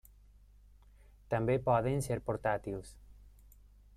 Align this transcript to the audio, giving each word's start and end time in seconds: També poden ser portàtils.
També 1.33 1.57
poden 1.67 2.03
ser 2.07 2.19
portàtils. 2.31 2.93